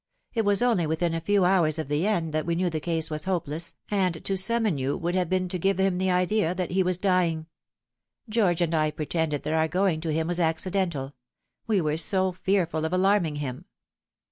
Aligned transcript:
It 0.33 0.45
was 0.45 0.63
only 0.63 0.87
within 0.87 1.13
a 1.13 1.21
few 1.21 1.45
hours 1.45 1.77
of 1.77 1.87
the 1.87 2.07
end 2.07 2.33
that 2.33 2.43
we 2.43 2.53
802 2.53 2.55
The 2.55 2.55
Fatal 2.55 2.55
Three. 2.55 2.55
knew 2.55 2.69
the 2.71 2.95
case 3.03 3.09
was 3.11 3.25
hopeless, 3.25 3.75
and 3.91 4.25
to 4.25 4.35
summon 4.35 4.77
yon 4.79 4.99
would 4.99 5.13
have 5.13 5.29
been 5.29 5.47
to 5.49 5.59
give 5.59 5.79
him 5.79 5.99
the 5.99 6.09
idea 6.09 6.55
that 6.55 6.71
he 6.71 6.81
was 6.81 6.97
dying. 6.97 7.45
George 8.27 8.61
and 8.61 8.73
I 8.73 8.89
pretended 8.89 9.43
that 9.43 9.53
our 9.53 9.67
going 9.67 10.01
to 10.01 10.11
him 10.11 10.25
was 10.25 10.39
accidental 10.39 11.13
We 11.67 11.81
were 11.81 11.97
so 11.97 12.31
fearful 12.31 12.83
of 12.83 12.93
alarming 12.93 13.35
him." 13.35 13.65